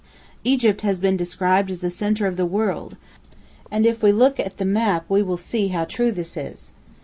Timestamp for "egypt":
0.43-0.81